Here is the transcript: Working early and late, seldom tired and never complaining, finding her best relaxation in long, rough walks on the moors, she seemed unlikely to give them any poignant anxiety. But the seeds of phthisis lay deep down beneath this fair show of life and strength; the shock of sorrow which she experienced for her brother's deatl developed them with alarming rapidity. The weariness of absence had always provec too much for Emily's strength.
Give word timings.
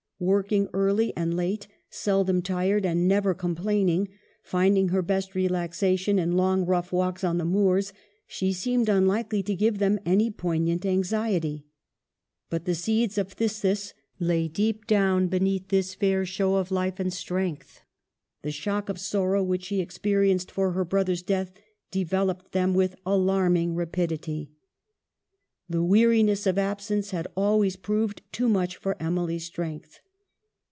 Working 0.23 0.69
early 0.71 1.17
and 1.17 1.35
late, 1.35 1.67
seldom 1.89 2.43
tired 2.43 2.85
and 2.85 3.07
never 3.07 3.33
complaining, 3.33 4.09
finding 4.43 4.89
her 4.89 5.01
best 5.01 5.33
relaxation 5.33 6.19
in 6.19 6.33
long, 6.37 6.63
rough 6.63 6.91
walks 6.91 7.23
on 7.23 7.39
the 7.39 7.43
moors, 7.43 7.91
she 8.27 8.53
seemed 8.53 8.87
unlikely 8.87 9.41
to 9.41 9.55
give 9.55 9.79
them 9.79 9.99
any 10.05 10.29
poignant 10.29 10.85
anxiety. 10.85 11.65
But 12.51 12.65
the 12.65 12.75
seeds 12.75 13.17
of 13.17 13.35
phthisis 13.35 13.93
lay 14.19 14.47
deep 14.47 14.85
down 14.85 15.25
beneath 15.27 15.69
this 15.69 15.95
fair 15.95 16.23
show 16.23 16.57
of 16.57 16.69
life 16.69 16.99
and 16.99 17.11
strength; 17.11 17.81
the 18.43 18.51
shock 18.51 18.89
of 18.89 18.99
sorrow 18.99 19.41
which 19.41 19.63
she 19.63 19.81
experienced 19.81 20.51
for 20.51 20.73
her 20.73 20.85
brother's 20.85 21.23
deatl 21.23 21.49
developed 21.89 22.51
them 22.51 22.75
with 22.75 22.95
alarming 23.07 23.73
rapidity. 23.73 24.51
The 25.67 25.83
weariness 25.83 26.45
of 26.45 26.59
absence 26.59 27.09
had 27.09 27.27
always 27.35 27.75
provec 27.75 28.19
too 28.31 28.47
much 28.49 28.77
for 28.77 28.95
Emily's 29.01 29.45
strength. 29.45 29.99